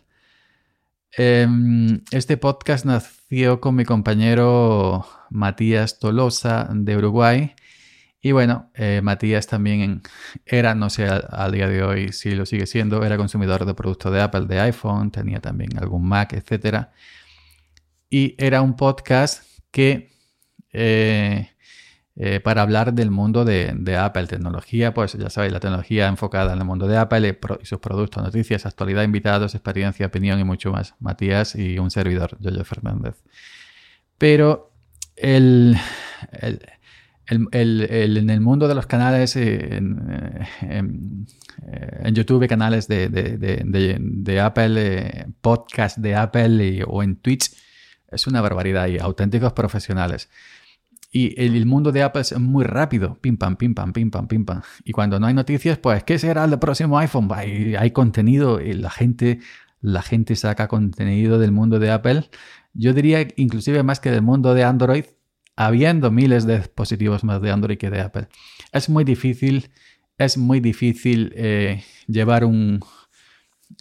Em, 1.11 2.01
este 2.11 2.37
podcast 2.37 2.85
nació 2.85 3.61
con 3.61 3.75
mi 3.75 3.85
compañero 3.85 5.05
Matías 5.29 5.99
Tolosa 5.99 6.69
de 6.71 6.97
Uruguay. 6.97 7.55
Y 8.27 8.33
bueno, 8.33 8.71
eh, 8.73 8.99
Matías 9.01 9.47
también 9.47 10.01
era, 10.45 10.75
no 10.75 10.89
sé 10.89 11.07
al 11.07 11.51
día 11.53 11.69
de 11.69 11.81
hoy 11.81 12.11
si 12.11 12.31
lo 12.35 12.45
sigue 12.45 12.65
siendo, 12.65 13.05
era 13.05 13.15
consumidor 13.15 13.65
de 13.65 13.73
productos 13.73 14.11
de 14.11 14.21
Apple, 14.21 14.47
de 14.47 14.59
iPhone, 14.59 15.11
tenía 15.11 15.39
también 15.39 15.77
algún 15.77 16.05
Mac, 16.05 16.33
etcétera 16.33 16.91
y 18.09 18.35
era 18.37 18.61
un 18.61 18.75
podcast 18.75 19.43
que 19.71 20.11
eh, 20.73 21.51
eh, 22.17 22.39
para 22.41 22.63
hablar 22.63 22.93
del 22.93 23.11
mundo 23.11 23.45
de, 23.45 23.97
Apple, 23.97 24.27
tecnología, 24.27 24.93
pues 24.93 25.13
ya 25.13 25.29
sabéis, 25.29 25.53
la 25.53 25.61
tecnología 25.61 26.07
enfocada 26.07 26.51
en 26.51 26.59
el 26.59 26.65
mundo 26.65 26.85
de 26.87 26.97
Apple 26.97 27.39
y 27.61 27.65
sus 27.65 27.79
productos, 27.79 28.21
noticias, 28.21 28.65
actualidad, 28.65 29.03
invitados, 29.03 29.55
experiencia, 29.55 30.07
opinión 30.07 30.37
y 30.37 30.43
mucho 30.43 30.73
más. 30.73 30.95
Matías 30.99 31.55
y 31.55 31.79
un 31.79 31.91
servidor, 31.91 32.37
Jojo 32.43 32.65
Fernández. 32.65 33.23
Pero 34.17 34.73
el, 35.15 35.77
en 37.29 38.29
el 38.29 38.41
mundo 38.41 38.67
de 38.67 38.75
los 38.75 38.87
canales, 38.87 39.35
eh, 39.35 39.77
en, 39.77 41.27
YouTube, 42.13 42.47
canales 42.47 42.87
de, 42.87 44.41
Apple, 44.41 45.27
podcast 45.41 45.97
de 45.97 46.15
Apple 46.15 46.83
o 46.85 47.03
en 47.03 47.17
Twitch, 47.17 47.51
es 48.09 48.27
una 48.27 48.41
barbaridad 48.41 48.87
y 48.87 48.97
auténticos 48.99 49.53
profesionales. 49.53 50.29
Y 51.11 51.41
el, 51.41 51.65
mundo 51.65 51.91
de 51.91 52.03
Apple 52.03 52.21
es 52.21 52.37
muy 52.39 52.63
rápido, 52.63 53.17
pim 53.19 53.37
pam, 53.37 53.55
pim 53.55 53.73
pam, 53.73 53.91
pim 53.93 54.11
pam, 54.11 54.27
pim 54.27 54.45
pam. 54.45 54.61
Y 54.83 54.91
cuando 54.91 55.19
no 55.19 55.27
hay 55.27 55.33
noticias, 55.33 55.77
pues, 55.77 56.03
¿qué 56.03 56.19
será 56.19 56.45
el 56.45 56.59
próximo 56.59 56.97
iPhone? 56.99 57.29
Hay, 57.33 57.75
hay 57.75 57.91
contenido 57.91 58.61
y 58.61 58.73
la 58.73 58.89
gente, 58.89 59.39
la 59.81 60.01
gente 60.01 60.35
saca 60.35 60.67
contenido 60.67 61.39
del 61.39 61.51
mundo 61.51 61.79
de 61.79 61.91
Apple. 61.91 62.29
Yo 62.73 62.93
diría 62.93 63.27
inclusive 63.37 63.83
más 63.83 63.99
que 63.99 64.11
del 64.11 64.21
mundo 64.21 64.53
de 64.53 64.63
Android, 64.63 65.05
habiendo 65.57 66.11
miles 66.11 66.45
de 66.45 66.59
dispositivos 66.59 67.23
más 67.23 67.41
de 67.41 67.51
Android 67.51 67.77
que 67.77 67.89
de 67.89 67.99
Apple. 67.99 68.29
Es 68.71 68.87
muy 68.89 69.03
difícil, 69.03 69.71
es 70.17 70.37
muy 70.37 70.59
difícil 70.59 71.33
eh, 71.35 71.83
llevar 72.07 72.45
un, 72.45 72.79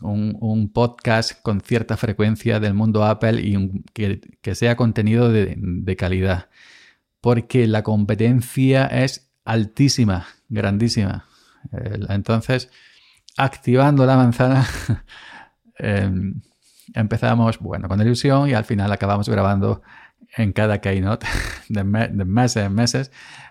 un, 0.01 0.73
podcast 0.73 1.41
con 1.43 1.61
cierta 1.61 1.99
frecuencia 1.99 2.61
del 2.61 2.73
mundo 2.73 3.05
Apple 3.05 3.43
y 3.43 3.85
que, 3.93 4.55
sea 4.55 4.75
contenido 4.75 5.31
de, 5.31 5.97
calidad. 5.97 6.49
Porque 7.21 7.67
la 7.67 7.83
competencia 7.83 8.87
es 8.87 9.31
altísima, 9.45 10.27
grandísima. 10.49 11.27
Entonces, 12.09 12.71
activando 13.37 14.07
la 14.07 14.17
manzana, 14.17 14.67
em, 15.79 16.41
empezamos, 16.95 17.59
bueno, 17.59 17.87
con 17.89 18.01
ilusión 18.01 18.49
y 18.49 18.55
al 18.55 18.65
final 18.65 18.91
acabamos 18.93 19.29
grabando 19.29 19.83
en 20.37 20.53
cada 20.53 20.81
keynote 20.81 21.27
de, 21.69 21.83
de 21.83 22.25
meses 22.25 22.65
en 22.65 22.75
meses 22.75 23.11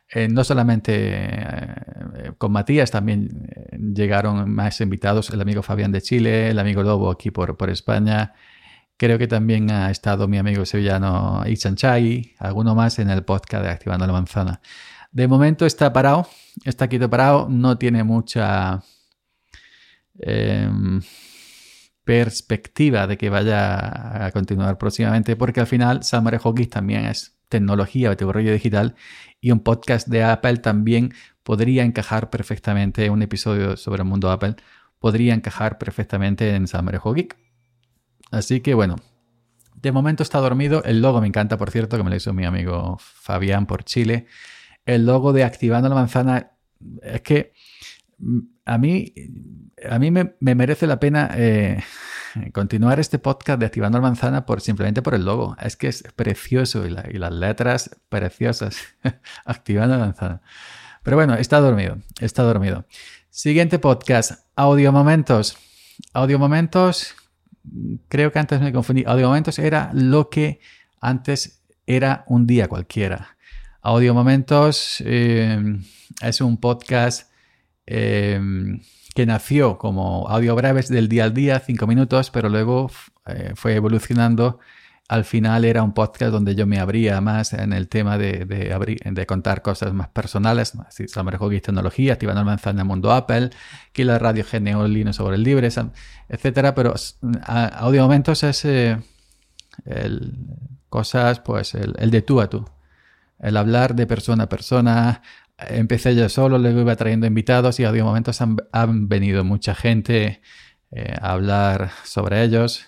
eh, 0.10 0.28
no 0.28 0.44
solamente 0.44 0.94
eh, 0.96 2.32
con 2.38 2.52
Matías, 2.52 2.92
también 2.92 3.50
eh, 3.56 3.78
llegaron 3.94 4.50
más 4.54 4.80
invitados, 4.82 5.30
el 5.32 5.42
amigo 5.42 5.64
Fabián 5.64 5.92
de 5.92 6.02
Chile, 6.02 6.50
el 6.50 6.60
amigo 6.60 6.84
Lobo 6.84 7.10
aquí 7.10 7.32
por, 7.32 7.58
por 7.58 7.70
España. 7.70 8.34
Creo 8.98 9.18
que 9.18 9.28
también 9.28 9.72
ha 9.72 9.92
estado 9.92 10.28
mi 10.28 10.38
amigo 10.38 10.66
sevillano 10.66 11.44
Chai, 11.76 12.36
alguno 12.40 12.76
más 12.76 13.00
en 13.00 13.10
el 13.10 13.24
podcast 13.26 13.64
de 13.66 13.70
Activando 13.72 14.08
la 14.08 14.14
Manzana. 14.14 14.62
De 15.12 15.28
momento 15.28 15.66
está 15.66 15.92
parado, 15.94 16.28
está 16.66 16.88
quieto 16.88 17.10
parado, 17.10 17.48
no 17.50 17.78
tiene 17.78 18.04
mucha 18.04 18.82
em, 20.20 21.02
perspectiva 22.06 23.08
de 23.08 23.18
que 23.18 23.30
vaya 23.30 24.26
a 24.26 24.32
continuar 24.32 24.78
próximamente, 24.78 25.36
porque 25.36 25.60
al 25.60 25.68
final 25.68 26.04
Summer 26.04 26.40
Hawkins 26.42 26.70
también 26.70 27.06
es 27.06 27.38
tecnología, 27.50 28.16
tecnología 28.16 28.54
digital 28.54 28.96
y 29.42 29.52
un 29.52 29.60
podcast 29.60 30.08
de 30.08 30.24
Apple 30.24 30.58
también 30.58 31.14
podría 31.44 31.84
encajar 31.84 32.30
perfectamente, 32.30 33.10
un 33.10 33.22
episodio 33.22 33.76
sobre 33.76 34.04
el 34.04 34.08
mundo 34.08 34.32
Apple 34.32 34.56
podría 35.00 35.34
encajar 35.34 35.78
perfectamente 35.78 36.56
en 36.56 36.68
Summer 36.68 37.00
Geek. 37.04 37.38
Así 38.32 38.62
que 38.62 38.74
bueno, 38.74 38.96
de 39.76 39.92
momento 39.92 40.24
está 40.24 40.40
dormido. 40.40 40.84
El 40.84 41.02
logo 41.02 41.22
me 41.22 41.28
encanta, 41.28 41.58
por 41.58 41.70
cierto, 41.70 41.98
que 41.98 42.04
me 42.04 42.10
lo 42.10 42.16
hizo 42.16 42.34
mi 42.34 42.46
amigo 42.46 42.98
Fabián 43.00 43.68
por 43.68 43.84
Chile. 43.84 44.26
El 44.86 45.06
logo 45.06 45.34
de 45.34 45.44
Activando 45.44 45.90
la 45.90 45.96
Manzana 45.96 46.52
es 47.04 47.22
que 47.22 47.54
mm, 48.18 48.40
a 48.66 48.78
mí, 48.78 49.14
a 49.90 50.00
mí 50.00 50.12
me, 50.12 50.36
merece 50.40 50.88
la 50.88 51.00
pena 51.00 51.30
eh, 51.36 51.84
continuar 52.54 53.00
este 53.00 53.20
podcast 53.20 53.60
de 53.60 53.68
Activando 53.68 54.00
la 54.00 54.02
Manzana 54.02 54.46
por, 54.46 54.60
simplemente 54.60 55.02
por 55.02 55.14
el 55.14 55.24
logo. 55.24 55.56
Es 55.62 55.78
que 55.78 55.88
es 55.88 56.04
precioso 56.16 56.86
y, 56.86 56.90
las 56.90 57.32
letras 57.32 57.96
preciosas. 58.10 58.78
Activando 59.46 59.98
la 59.98 60.06
Manzana. 60.06 60.42
Pero 61.04 61.18
bueno, 61.18 61.36
está 61.36 61.60
dormido, 61.60 61.98
está 62.20 62.42
dormido. 62.42 62.86
Siguiente 63.30 63.78
podcast, 63.78 64.44
Audio 64.56 64.92
Momentos. 64.92 65.58
Audio 66.14 66.40
Momentos, 66.40 67.16
creo 68.08 68.32
que 68.32 68.40
antes 68.40 68.60
me 68.60 68.74
confundí. 68.74 69.04
Audio 69.06 69.28
Momentos 69.28 69.60
era 69.60 69.92
lo 69.94 70.30
que 70.30 70.60
antes 71.00 71.62
era 71.86 72.26
un 72.28 72.48
día 72.48 72.68
cualquiera. 72.68 73.38
Audio 73.82 74.16
Momentos 74.16 75.04
eh, 75.06 75.80
es 76.22 76.42
un 76.42 76.58
podcast 76.58 77.30
eh, 77.88 78.40
que 79.14 79.26
nació 79.26 79.78
como 79.78 80.28
audio 80.28 80.56
breves 80.56 80.90
del 80.90 81.08
día 81.08 81.24
al 81.24 81.34
día, 81.34 81.60
cinco 81.60 81.88
minutos, 81.88 82.32
pero 82.32 82.50
luego 82.50 82.92
eh, 83.26 83.54
fue 83.56 83.76
evolucionando. 83.76 84.60
Al 85.08 85.24
final 85.24 85.66
era 85.66 85.84
un 85.84 85.94
podcast 85.94 86.32
donde 86.32 86.56
yo 86.56 86.66
me 86.66 86.80
abría 86.80 87.22
más 87.22 87.54
en 87.54 87.74
el 87.74 87.88
tema 87.88 88.18
de, 88.18 88.44
de, 88.46 89.26
contar 89.28 89.62
cosas 89.62 89.94
más 89.94 90.10
personales, 90.10 90.74
así 90.88 91.06
mejor 91.24 91.52
que 91.52 91.62
tecnología, 91.62 92.14
activando 92.14 92.42
el 92.42 92.48
manzana 92.48 92.84
mundo 92.84 93.12
Apple, 93.14 93.52
que 93.94 94.04
la 94.04 94.18
radio 94.18 94.44
Geneo 94.44 94.88
Linux 94.88 95.18
sobre 95.18 95.36
el 95.36 95.44
libre, 95.44 95.70
etcétera. 96.28 96.74
Pero 96.74 96.96
audio 97.32 98.02
momentos 98.02 98.44
es 98.44 98.66
eh, 98.66 98.98
cosas, 100.90 101.40
pues 101.40 101.76
el, 101.76 101.94
el 102.00 102.10
de 102.10 102.22
tú 102.24 102.42
a 102.42 102.50
tú 102.50 102.66
el 103.40 103.58
hablar 103.58 103.96
de 103.96 104.08
persona 104.08 104.44
a 104.44 104.50
persona, 104.50 105.22
empecé 105.58 106.16
yo 106.16 106.28
solo, 106.30 106.58
luego 106.58 106.82
iba 106.82 106.96
trayendo 106.96 107.28
invitados 107.28 107.80
y 107.80 107.86
a 107.86 107.92
momentos 107.92 108.42
han, 108.42 108.58
han 108.72 109.08
venido 109.08 109.44
mucha 109.44 109.76
gente 109.76 110.42
eh, 110.92 111.14
a 111.20 111.34
hablar 111.34 111.92
sobre 112.04 112.44
ellos. 112.44 112.86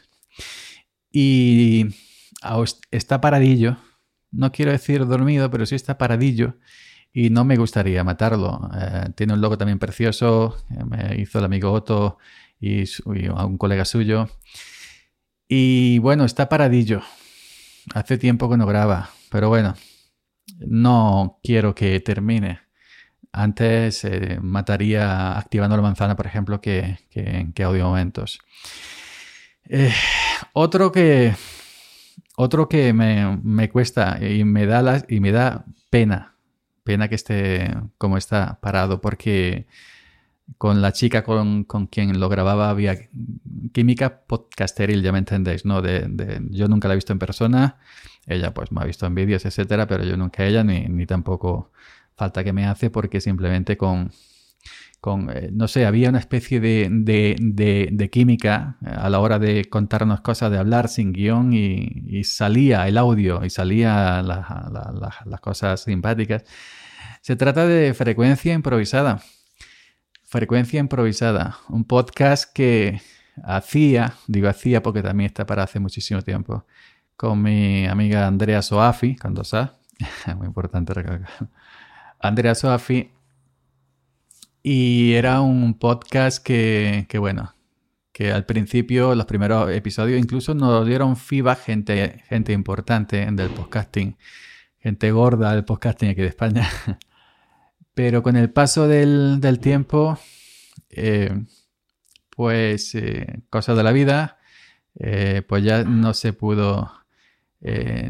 Y 1.12 1.88
está 2.92 3.22
paradillo, 3.22 3.78
no 4.32 4.52
quiero 4.52 4.72
decir 4.72 5.06
dormido, 5.06 5.50
pero 5.50 5.66
sí 5.66 5.76
está 5.76 5.98
paradillo 5.98 6.56
y 7.14 7.30
no 7.30 7.46
me 7.46 7.58
gustaría 7.58 8.04
matarlo. 8.04 8.70
Eh, 8.80 9.10
tiene 9.16 9.34
un 9.34 9.42
logo 9.42 9.58
también 9.58 9.80
precioso, 9.80 10.58
eh, 10.70 10.84
me 10.86 11.20
hizo 11.22 11.40
el 11.40 11.46
amigo 11.46 11.72
Otto 11.72 12.18
y, 12.60 12.84
y 12.84 13.28
un 13.30 13.58
colega 13.58 13.86
suyo. 13.86 14.30
Y 15.48 16.00
bueno, 16.00 16.26
está 16.26 16.50
paradillo. 16.50 17.02
Hace 17.94 18.18
tiempo 18.18 18.50
que 18.50 18.58
no 18.58 18.66
graba, 18.66 19.10
pero 19.32 19.50
bueno, 19.50 19.76
no 20.60 21.40
quiero 21.44 21.76
que 21.76 22.00
termine. 22.00 22.60
Antes 23.32 24.04
eh, 24.04 24.40
mataría 24.42 25.38
activando 25.38 25.76
la 25.76 25.84
manzana, 25.84 26.16
por 26.16 26.26
ejemplo, 26.26 26.62
que, 26.62 26.98
que, 27.10 27.64
audio 27.64 27.86
momentos. 27.86 28.40
Eh, 29.70 29.94
otro 30.54 30.92
que, 30.92 31.36
otro 32.36 32.68
que 32.70 32.94
me, 32.94 33.70
cuesta 33.70 34.18
y 34.22 34.44
me, 34.44 34.66
da 34.66 35.04
y 35.08 35.20
me 35.20 35.32
da 35.32 35.66
pena, 35.90 36.36
pena 36.84 37.10
que 37.10 37.16
esté 37.16 37.76
como 37.98 38.18
está 38.18 38.60
parado, 38.62 39.02
porque 39.02 39.68
con 40.58 40.82
la 40.82 40.92
chica 40.94 41.24
con, 41.24 41.66
quien 41.92 42.20
lo 42.20 42.30
grababa 42.30 42.70
había 42.70 42.96
química 43.74 44.22
podcasteril, 44.22 45.02
ya 45.04 45.12
me 45.12 45.20
entendéis, 45.20 45.66
¿no? 45.66 45.82
De, 45.82 46.42
yo 46.50 46.68
nunca 46.68 46.88
la 46.88 46.94
he 46.94 46.98
visto 46.98 47.14
en 47.14 47.20
persona, 47.20 47.78
ella 48.26 48.54
pues 48.54 48.72
me 48.72 48.82
ha 48.82 48.86
visto 48.86 49.06
en 49.06 49.16
vídeos, 49.16 49.46
etcétera, 49.46 49.88
pero 49.88 50.04
yo 50.04 50.18
nunca 50.18 50.46
ella 50.46 50.64
ni, 50.64 50.88
ni 50.88 51.06
tampoco 51.06 51.72
falta 52.16 52.44
que 52.44 52.54
me 52.54 52.66
hace 52.66 52.90
porque 52.90 53.22
simplemente 53.22 53.78
con, 53.78 54.12
con 55.00 55.30
eh, 55.30 55.50
no 55.54 55.68
sé, 55.68 55.86
había 55.86 56.10
una 56.10 56.20
especie 56.20 56.60
de, 56.60 56.90
de, 56.90 58.10
química 58.10 58.78
a 58.84 59.10
la 59.10 59.20
hora 59.20 59.40
de 59.40 59.66
contarnos 59.66 60.22
cosas, 60.22 60.52
de 60.52 60.58
hablar 60.58 60.90
sin 60.90 61.14
guion 61.14 61.54
y, 61.54 62.24
salía 62.24 62.88
el 62.88 62.98
audio 62.98 63.46
y 63.46 63.50
salía 63.50 64.22
las 64.24 65.42
cosas 65.42 65.82
simpáticas. 65.84 66.44
Se 67.22 67.36
trata 67.36 67.68
de 67.68 67.94
frecuencia 67.94 68.54
improvisada. 68.54 69.22
Frecuencia 70.30 70.82
improvisada. 70.82 71.58
Un 71.70 71.86
podcast 71.86 72.52
que 72.52 73.00
hacía, 73.46 74.16
digo 74.28 74.50
hacía 74.50 74.84
porque 74.84 75.02
también 75.02 75.28
está 75.28 75.46
para 75.46 75.64
hace 75.64 75.80
muchísimo 75.80 76.22
tiempo, 76.22 76.66
con 77.16 77.42
mi 77.42 77.86
amiga 77.86 78.28
Andrea 78.28 78.62
Soafi, 78.62 79.16
cuando 79.16 79.46
sa, 79.46 79.78
muy 80.38 80.48
importante 80.48 80.94
recalcar 80.94 81.30
Andrea 82.20 82.56
Soafi. 82.56 83.10
Y 84.62 85.14
era 85.14 85.40
un 85.40 85.80
podcast 85.80 86.44
que, 86.44 87.08
bueno, 87.18 87.56
que 88.12 88.34
al 88.34 88.46
principio, 88.46 89.16
los 89.16 89.28
primeros 89.28 89.72
episodios, 89.72 90.20
incluso 90.20 90.54
nos 90.54 90.86
dieron 90.86 91.16
feedback 91.16 91.60
gente, 91.60 92.22
gente 92.28 92.52
importante 92.52 93.26
del 93.32 93.50
podcasting, 93.52 94.18
gente 94.78 95.10
gorda 95.12 95.54
del 95.54 95.64
podcasting 95.64 96.10
aquí 96.10 96.20
de 96.20 96.28
España. 96.28 96.68
Pero 97.98 98.22
con 98.22 98.36
el 98.36 98.52
paso 98.52 98.88
del, 98.88 99.58
tiempo, 99.60 100.20
eh, 100.92 101.32
pues 102.30 102.94
eh, 102.94 103.42
cosas 103.50 103.76
de 103.76 103.82
la 103.82 103.92
vida, 103.92 104.38
eh, 104.94 105.42
pues 105.48 105.64
ya 105.64 105.84
no 105.84 106.14
se 106.14 106.32
pudo, 106.32 106.92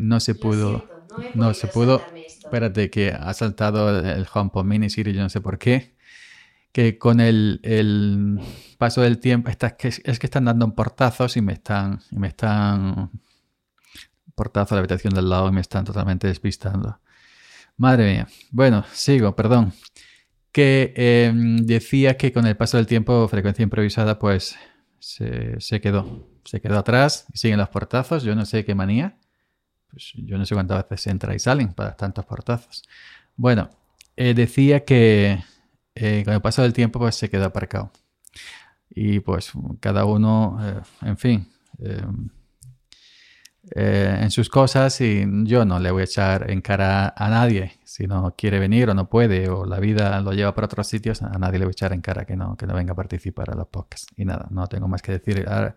no 0.01 0.20
se 0.20 0.36
pudo, 0.36 0.86
no 1.36 1.53
se 1.53 1.67
pudo 1.70 2.01
Espérate, 2.27 2.89
que 2.89 3.12
ha 3.12 3.34
saltado 3.34 3.98
el 3.98 4.27
HomePod 4.29 4.65
Mini 4.65 4.89
Siri, 4.89 5.13
yo 5.13 5.22
no 5.22 5.29
sé 5.29 5.39
por 5.39 5.58
qué. 5.58 5.96
Que 6.74 6.98
con 6.98 7.22
el, 7.22 7.62
paso 8.77 9.00
del 9.03 9.20
tiempo, 9.20 9.50
es 9.50 9.56
que, 9.56 9.88
es 9.88 10.20
que 10.20 10.27
están 10.27 10.44
dando 10.44 10.70
portazos 10.75 11.38
y 11.38 11.41
me 11.41 11.53
están, 11.53 12.01
y 12.12 12.20
me 12.20 12.27
están 12.27 13.10
portazo 14.36 14.74
a 14.74 14.75
la 14.75 14.79
habitación 14.79 15.13
del 15.13 15.29
lado 15.29 15.48
y 15.48 15.53
me 15.53 15.62
están 15.62 15.86
totalmente 15.86 16.27
despistando. 16.27 17.00
Madre 17.77 18.12
mía. 18.12 18.27
Bueno, 18.51 18.84
sigo, 18.91 19.36
perdón. 19.36 19.72
Que 20.51 20.93
em, 20.96 21.57
decía 21.57 22.17
que 22.17 22.34
con 22.34 22.48
el 22.48 22.57
paso 22.57 22.77
del 22.77 22.88
tiempo, 22.88 23.27
frecuencia 23.27 23.63
improvisada, 23.63 24.17
pues 24.17 24.57
se, 25.00 25.79
quedó. 25.81 26.27
Se 26.43 26.60
quedó 26.60 26.79
atrás 26.79 27.27
y 27.31 27.38
siguen 27.38 27.60
los 27.60 27.69
portazos. 27.69 28.24
Yo 28.24 28.36
no 28.36 28.46
sé 28.46 28.65
qué 28.65 28.74
manía. 28.74 29.17
Pues 29.91 30.13
yo 30.15 30.38
no 30.38 30.46
sé 30.46 30.55
cuántas 30.55 30.89
veces 30.89 31.07
entra 31.07 31.36
y 31.36 31.39
salen 31.39 31.74
para 31.74 31.96
tantos 31.96 32.25
portazos. 32.25 32.84
Bueno, 33.36 33.69
eh, 34.15 34.34
decía 34.34 34.84
que 34.84 35.43
eh, 35.96 36.24
con 36.25 36.34
el 36.34 36.41
paso 36.41 36.63
del 36.63 36.74
tiempo 36.74 37.00
pues 37.00 37.15
se 37.15 37.29
quedó 37.29 37.46
aparcado. 37.46 37.91
Y 38.89 39.19
pues 39.19 39.51
cada 39.79 40.05
uno, 40.05 40.57
eh, 40.62 40.81
en 41.03 41.17
fin, 41.17 41.48
en 43.72 44.32
sus 44.32 44.50
cosas 44.50 45.02
y 45.02 45.26
yo 45.44 45.66
no 45.66 45.80
le 45.80 45.92
voy 45.92 46.02
a 46.02 46.06
echar 46.06 46.50
en 46.50 46.62
cara 46.62 47.14
a 47.16 47.30
nadie. 47.30 47.74
Si 47.84 48.08
no 48.08 48.34
quiere 48.38 48.60
venir 48.60 48.90
o 48.90 48.94
no 48.94 49.10
puede 49.10 49.50
o 49.50 49.66
la 49.66 49.80
vida 49.80 50.20
lo 50.22 50.32
lleva 50.32 50.54
para 50.54 50.66
otros 50.66 50.88
sitios, 50.88 51.22
a 51.22 51.38
nadie 51.38 51.60
le 51.60 51.66
voy 51.66 51.72
a 51.72 51.74
echar 51.74 51.94
en 51.94 52.02
cara 52.02 52.26
que 52.26 52.36
no, 52.36 52.56
que 52.56 52.66
no 52.68 52.74
venga 52.74 52.94
a 52.94 52.96
participar 52.96 53.52
a 53.52 53.56
los 53.56 53.68
podcasts. 53.68 54.08
Y 54.16 54.26
nada, 54.26 54.48
no 54.52 54.68
tengo 54.68 54.88
más 54.88 55.02
que 55.02 55.14
decir 55.14 55.48
al, 55.48 55.76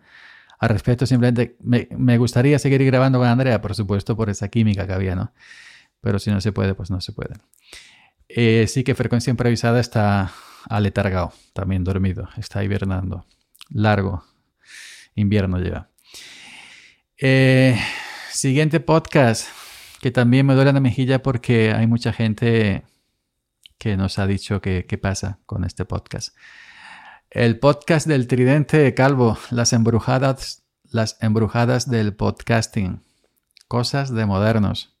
respecto. 0.61 1.05
Simplemente 1.05 1.57
me, 1.61 1.87
me, 1.97 2.17
gustaría 2.17 2.59
seguir 2.59 2.83
grabando 2.85 3.19
con 3.19 3.27
Andrea, 3.27 3.61
por 3.61 3.75
supuesto, 3.75 4.15
por 4.15 4.29
esa 4.29 4.47
química 4.47 4.87
que 4.87 4.93
había, 4.93 5.15
¿no? 5.15 5.33
Pero 6.01 6.19
si 6.19 6.31
no 6.31 6.41
se 6.41 6.51
puede, 6.51 6.73
pues 6.73 6.91
no 6.91 7.01
se 7.01 7.11
puede. 7.13 7.35
Eh, 8.27 8.65
sí 8.67 8.83
que 8.83 8.95
frecuencia 8.95 9.31
improvisada 9.31 9.79
está 9.79 10.31
aletargado, 10.69 11.33
también 11.53 11.83
dormido, 11.83 12.29
está 12.37 12.63
hibernando. 12.63 13.25
Largo 13.69 14.23
invierno 15.15 15.57
lleva. 15.57 15.90
Eh, 17.23 17.79
siguiente 18.31 18.79
podcast, 18.79 19.47
que 20.01 20.09
también 20.09 20.43
me 20.47 20.55
duele 20.55 20.73
la 20.73 20.79
mejilla 20.79 21.21
porque 21.21 21.71
hay 21.71 21.85
mucha 21.85 22.13
gente 22.13 22.83
que 23.77 23.95
nos 23.95 24.17
ha 24.17 24.25
dicho 24.25 24.59
qué 24.59 24.99
pasa 24.99 25.37
con 25.45 25.63
este 25.63 25.85
podcast. 25.85 26.35
El 27.29 27.59
podcast 27.59 28.07
del 28.07 28.25
tridente 28.25 28.91
calvo, 28.95 29.37
las 29.51 29.71
embrujadas, 29.71 30.63
las 30.89 31.17
embrujadas 31.21 31.87
del 31.87 32.15
podcasting, 32.15 33.03
cosas 33.67 34.11
de 34.11 34.25
modernos. 34.25 34.97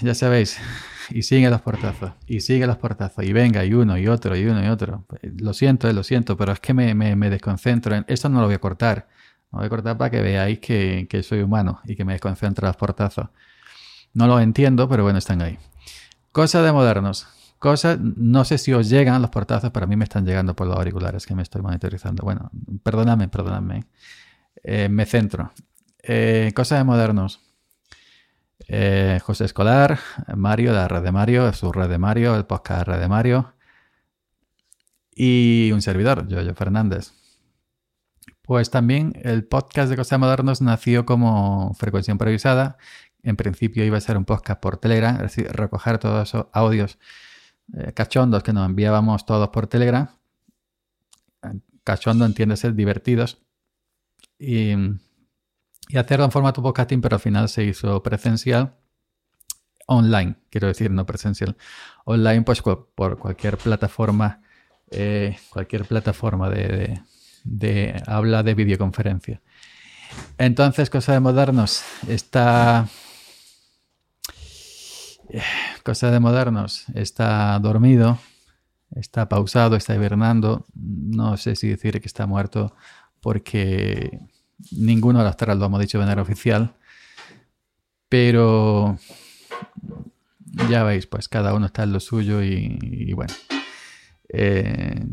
Ya 0.00 0.14
sabéis, 0.14 0.58
y 1.10 1.24
sigue 1.24 1.50
los 1.50 1.60
portazos, 1.60 2.12
y 2.26 2.40
sigue 2.40 2.66
los 2.66 2.78
portazos, 2.78 3.22
y 3.22 3.34
venga, 3.34 3.66
y 3.66 3.74
uno, 3.74 3.98
y 3.98 4.08
otro, 4.08 4.34
y 4.34 4.46
uno, 4.46 4.64
y 4.64 4.68
otro. 4.68 5.04
Lo 5.20 5.52
siento, 5.52 5.90
eh, 5.90 5.92
lo 5.92 6.04
siento, 6.04 6.38
pero 6.38 6.52
es 6.52 6.60
que 6.60 6.72
me, 6.72 6.94
me, 6.94 7.28
desconcentro. 7.28 7.94
En, 7.94 8.06
esto 8.08 8.30
no 8.30 8.40
lo 8.40 8.46
voy 8.46 8.54
a 8.54 8.60
cortar. 8.60 9.08
Voy 9.50 9.64
a 9.64 9.68
cortar 9.68 9.96
para 9.96 10.10
que 10.10 10.20
veáis 10.20 10.58
que, 10.58 11.22
soy 11.22 11.40
humano 11.40 11.80
y 11.84 11.96
que 11.96 12.04
me 12.04 12.12
desconcentro 12.12 12.66
los 12.66 12.76
portazos. 12.76 13.28
No 14.12 14.26
lo 14.26 14.40
entiendo, 14.40 14.88
pero 14.88 15.02
bueno, 15.02 15.18
están 15.18 15.42
ahí. 15.42 15.58
Cosas 16.32 16.64
de 16.64 16.72
modernos. 16.72 17.26
Cosas, 17.58 17.98
no 18.00 18.44
sé 18.44 18.58
si 18.58 18.72
os 18.72 18.88
llegan 18.88 19.20
los 19.20 19.30
portazos, 19.30 19.70
pero 19.70 19.84
a 19.84 19.86
mí 19.86 19.96
me 19.96 20.04
están 20.04 20.24
llegando 20.24 20.54
por 20.54 20.66
los 20.66 20.76
auriculares 20.76 21.26
que 21.26 21.34
me 21.34 21.42
estoy 21.42 21.62
monitorizando. 21.62 22.22
Bueno, 22.22 22.50
perdóname, 22.82 23.28
perdóname. 23.28 23.84
Eh, 24.62 24.88
me 24.88 25.06
centro. 25.06 25.52
Eh, 26.02 26.52
cosas 26.54 26.78
de 26.78 26.84
modernos. 26.84 27.40
Eh, 28.66 29.18
José 29.24 29.46
Escolar, 29.46 29.98
Mario 30.36 30.72
de 30.72 30.76
la 30.76 30.88
red 30.88 31.02
de 31.02 31.10
Mario, 31.10 31.52
su 31.52 31.72
red 31.72 31.88
de 31.88 31.98
Mario, 31.98 32.36
el 32.36 32.44
podcast 32.44 32.86
red 32.86 33.00
de 33.00 33.08
Mario. 33.08 33.54
Y 35.14 35.70
un 35.72 35.82
servidor, 35.82 36.28
Jojo 36.30 36.54
Fernández. 36.54 37.12
Pues 38.48 38.70
también 38.70 39.12
el 39.24 39.44
podcast 39.44 39.90
de 39.90 39.96
Cosas 39.98 40.18
Modernos 40.18 40.62
nació 40.62 41.04
como 41.04 41.74
frecuencia 41.74 42.12
improvisada. 42.12 42.78
En 43.22 43.36
principio 43.36 43.84
iba 43.84 43.98
a 43.98 44.00
ser 44.00 44.16
un 44.16 44.24
podcast 44.24 44.58
por 44.58 44.78
Telegram, 44.78 45.16
es 45.16 45.20
decir, 45.20 45.52
recoger 45.52 45.98
todos 45.98 46.26
esos 46.26 46.46
audios 46.54 46.98
eh, 47.76 47.92
cachondos 47.92 48.42
que 48.42 48.54
nos 48.54 48.64
enviábamos 48.66 49.26
todos 49.26 49.50
por 49.50 49.66
Telegram. 49.66 50.08
Cachondo 51.84 52.24
entiende 52.24 52.56
ser 52.56 52.72
divertidos. 52.72 53.42
Y 54.38 54.72
y 55.90 55.98
hacerlo 55.98 56.24
en 56.24 56.30
formato 56.30 56.62
podcasting, 56.62 57.02
pero 57.02 57.16
al 57.16 57.20
final 57.20 57.50
se 57.50 57.64
hizo 57.64 58.02
presencial. 58.02 58.76
Online, 59.86 60.36
quiero 60.48 60.68
decir, 60.68 60.90
no 60.90 61.04
presencial. 61.04 61.58
Online, 62.06 62.44
pues 62.44 62.62
por 62.62 63.18
cualquier 63.18 63.58
plataforma, 63.58 64.42
eh, 64.90 65.36
cualquier 65.50 65.84
plataforma 65.84 66.48
de, 66.48 66.68
de, 66.68 67.02
habla 68.06 68.42
de 68.42 68.54
videoconferencia. 68.54 69.40
Entonces, 70.38 70.90
cosa 70.90 71.12
de 71.12 71.20
modernos, 71.20 71.82
está. 72.08 72.88
Cosa 75.82 76.10
de 76.10 76.20
modernos, 76.20 76.86
está 76.94 77.58
dormido, 77.58 78.18
está 78.94 79.28
pausado, 79.28 79.76
está 79.76 79.94
hibernando. 79.94 80.66
No 80.74 81.36
sé 81.36 81.54
si 81.56 81.68
decir 81.68 82.00
que 82.00 82.06
está 82.06 82.26
muerto 82.26 82.74
porque 83.20 84.18
Ninguno 84.72 85.20
de 85.20 85.24
las 85.24 85.36
tres 85.36 85.56
lo 85.56 85.66
hemos 85.66 85.80
dicho 85.80 85.98
de 85.98 86.04
manera 86.04 86.22
oficial. 86.22 86.74
Pero 88.08 88.98
ya 90.68 90.82
veis, 90.82 91.06
pues 91.06 91.28
cada 91.28 91.54
uno 91.54 91.66
está 91.66 91.84
en 91.84 91.92
lo 91.92 92.00
suyo 92.00 92.42
y, 92.42 93.12
bueno. 93.12 93.34
Eh, 94.30 95.04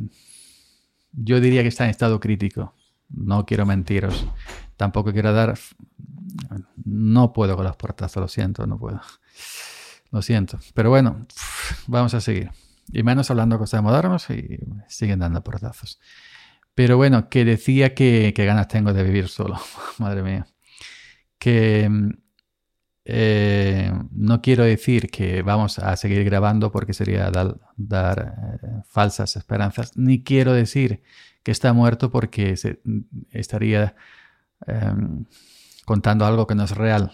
yo 1.15 1.39
diría 1.39 1.61
que 1.61 1.69
está 1.69 1.85
en 1.85 1.91
estado 1.91 2.19
crítico. 2.19 2.73
No 3.09 3.45
quiero 3.45 3.65
mentiros. 3.65 4.27
Tampoco 4.77 5.11
quiero 5.13 5.33
dar... 5.33 5.57
No 6.83 7.33
puedo 7.33 7.55
con 7.55 7.65
las 7.65 7.75
portazos, 7.75 8.21
lo 8.21 8.27
siento, 8.27 8.67
no 8.67 8.77
puedo. 8.77 9.01
Lo 10.11 10.21
siento. 10.21 10.59
Pero 10.73 10.89
bueno, 10.89 11.25
vamos 11.87 12.13
a 12.13 12.21
seguir. 12.21 12.51
Y 12.91 13.03
menos 13.03 13.31
hablando 13.31 13.55
de 13.55 13.59
cosas 13.59 13.81
modernas 13.81 14.29
y 14.29 14.59
siguen 14.87 15.19
dando 15.19 15.43
portazos. 15.43 15.99
Pero 16.73 16.97
bueno, 16.97 17.29
que 17.29 17.45
decía 17.45 17.95
que, 17.95 18.33
ganas 18.35 18.67
tengo 18.67 18.93
de 18.93 19.03
vivir 19.03 19.29
solo, 19.29 19.59
madre 19.97 20.23
mía. 20.23 20.45
Que 21.37 21.89
eh, 23.05 23.91
no 24.11 24.41
quiero 24.41 24.63
decir 24.63 25.09
que 25.11 25.43
vamos 25.43 25.77
a 25.77 25.95
seguir 25.95 26.23
grabando 26.23 26.71
porque 26.71 26.93
sería 26.93 27.29
dar, 27.29 27.59
eh, 28.63 28.81
falsas 28.87 29.35
esperanzas, 29.35 29.95
ni 29.95 30.23
quiero 30.23 30.53
decir 30.53 31.03
que 31.43 31.51
está 31.51 31.71
muerto 31.73 32.09
porque 32.11 32.55
estaría 33.31 33.95
em, 34.65 35.25
contando 35.85 36.25
algo 36.25 36.47
que 36.47 36.55
no 36.55 36.63
es 36.63 36.71
real. 36.71 37.11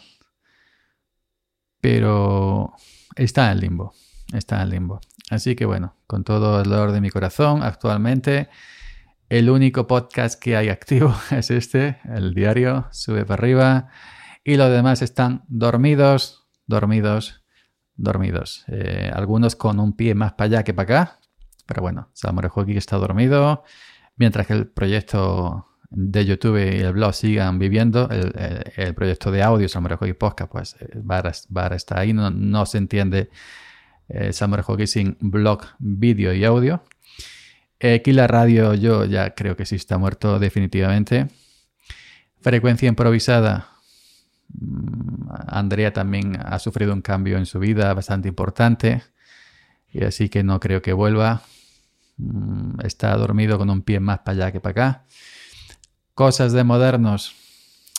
Pero 1.82 2.73
está 3.15 3.51
en 3.51 3.60
limbo, 3.60 3.93
está 4.34 4.62
en 4.62 4.69
limbo. 4.69 5.01
Así 5.30 5.56
que 5.56 5.65
bueno, 5.65 5.95
con 6.08 6.23
todo 6.23 6.62
el 6.62 6.69
dolor 6.69 6.91
de 6.93 7.01
mi 7.01 7.10
corazón, 7.10 7.63
actualmente 7.63 8.49
el 9.30 9.49
único 9.49 9.88
podcast 9.88 10.39
que 10.41 10.56
hay 10.56 10.69
activo 10.69 11.15
es 11.32 11.51
este, 11.51 11.99
el 12.06 12.34
diario, 12.34 12.88
sube 12.91 13.25
para 13.25 13.41
arriba. 13.41 13.89
Y 14.43 14.56
los 14.58 14.71
demás 14.71 15.01
están 15.01 15.43
dormidos, 15.47 16.47
dormidos, 16.65 17.43
dormidos. 17.95 18.65
Eh, 18.67 19.12
algunos 19.13 19.56
con 19.56 19.80
un 19.80 19.95
pie 19.95 20.15
más 20.15 20.34
para 20.34 20.45
allá 20.45 20.63
que 20.63 20.73
para 20.73 21.01
acá. 21.01 21.19
Pero 21.67 21.82
bueno, 21.82 22.10
Samurai 22.13 22.49
Hockey 22.49 22.75
está 22.75 22.97
dormido. 22.97 23.63
Mientras 24.15 24.47
que 24.47 24.54
el 24.54 24.67
proyecto 24.67 25.67
de 25.89 26.25
YouTube 26.25 26.58
y 26.58 26.80
el 26.80 26.93
blog 26.93 27.13
sigan 27.13 27.60
viviendo, 27.60 28.10
el, 28.10 28.95
proyecto 28.95 29.32
de 29.32 29.43
audio 29.43 29.67
Samurai 29.67 29.97
Hockey 29.97 30.13
Podcast, 30.13 30.51
pues 30.51 30.75
eh, 30.80 31.75
está 31.75 31.99
ahí. 31.99 32.13
No, 32.13 32.65
se 32.65 32.77
entiende 32.80 33.30
eh, 34.10 34.34
Samurai 34.34 34.63
Hockey 34.63 34.88
sin 34.88 35.17
blog, 35.19 35.62
vídeo 35.80 36.34
y 36.34 36.43
audio. 36.45 36.84
Aquí 37.80 38.13
la 38.13 38.27
radio 38.27 38.73
yo 38.75 39.06
ya 39.06 39.34
creo 39.34 39.56
que 39.56 39.65
sí 39.65 39.75
está 39.75 39.97
muerto 39.97 40.39
definitivamente. 40.39 41.27
Frecuencia 42.41 42.88
improvisada. 42.88 43.70
Andrea 45.47 45.93
también 45.93 46.38
ha 46.43 46.60
sufrido 46.60 46.93
un 46.93 47.02
cambio 47.02 47.38
en 47.38 47.45
su 47.45 47.60
vida 47.60 47.93
bastante 47.93 48.28
importante 48.28 49.04
y 49.91 50.04
así 50.04 50.30
que 50.30 50.43
no 50.43 50.60
creo 50.60 50.82
que 50.82 50.93
vuelva. 50.93 51.41
Mm, 52.17 52.80
está 52.84 53.15
dormido 53.15 53.58
con 53.58 53.69
un 53.69 53.82
pie 53.82 54.00
más 54.00 54.19
para 54.19 54.32
allá 54.32 54.52
que 54.52 54.60
para 54.60 54.71
acá. 54.71 55.06
Cosas 56.13 56.54
de 56.54 56.63
modernos. 56.63 57.36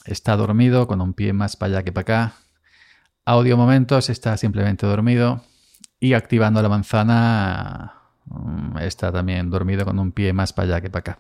Está 0.04 0.36
dormido 0.36 0.86
con 0.86 1.00
un 1.00 1.14
pie 1.14 1.32
más 1.32 1.56
para 1.56 1.74
allá 1.74 1.82
que 1.84 1.92
para 1.92 2.02
acá. 2.02 2.34
Audio 3.24 3.56
momentos 3.56 4.10
está 4.10 4.36
simplemente 4.36 4.86
dormido. 4.86 5.44
Y 6.00 6.14
activando 6.14 6.60
la 6.62 6.68
manzana 6.68 8.02
Mm, 8.26 8.78
está 8.78 9.12
también 9.12 9.50
dormido 9.50 9.84
con 9.84 9.98
un 9.98 10.12
pie 10.12 10.32
más 10.32 10.52
para 10.52 10.68
allá 10.68 10.80
que 10.80 10.90
para 10.90 11.12
acá. 11.12 11.18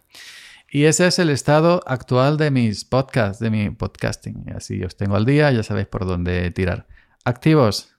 Y 0.74 0.86
ese 0.86 1.06
es 1.06 1.18
el 1.18 1.28
estado 1.28 1.82
actual 1.86 2.38
de 2.38 2.50
mis 2.50 2.86
podcasts, 2.86 3.38
de 3.38 3.50
mi 3.50 3.68
podcasting. 3.68 4.54
Así 4.56 4.82
os 4.82 4.96
tengo 4.96 5.16
al 5.16 5.26
día, 5.26 5.52
ya 5.52 5.62
sabéis 5.62 5.86
por 5.86 6.06
dónde 6.06 6.50
tirar. 6.50 6.86
Activos. 7.26 7.94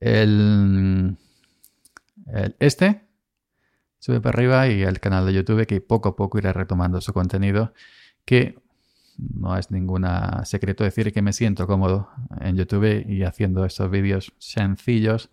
El, 0.00 1.18
este 2.60 3.02
sube 3.98 4.22
para 4.22 4.38
arriba 4.38 4.68
y 4.68 4.84
el 4.84 5.00
canal 5.00 5.26
de 5.26 5.34
YouTube 5.34 5.66
que 5.66 5.82
poco 5.82 6.08
a 6.08 6.16
poco 6.16 6.38
irá 6.38 6.54
retomando 6.54 7.02
su 7.02 7.12
contenido 7.12 7.74
que 8.24 8.58
no 9.18 9.54
es 9.58 9.70
ningún 9.70 10.06
secreto 10.44 10.82
decir 10.82 11.12
que 11.12 11.20
me 11.20 11.34
siento 11.34 11.66
cómodo 11.66 12.08
en 12.40 12.56
YouTube 12.56 13.04
y 13.06 13.22
haciendo 13.22 13.66
estos 13.66 13.90
vídeos 13.90 14.32
sencillos 14.38 15.28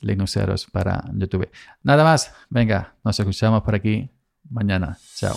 linuxeros 0.00 0.66
para 0.66 1.04
YouTube. 1.12 1.48
Nada 1.84 2.02
más, 2.02 2.34
venga, 2.50 2.96
nos 3.04 3.20
escuchamos 3.20 3.62
por 3.62 3.76
aquí 3.76 4.10
mañana. 4.50 4.98
Chao. 5.14 5.36